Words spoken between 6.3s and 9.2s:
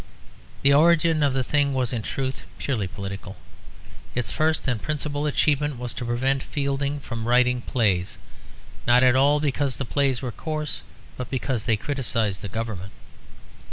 Fielding from writing plays; not at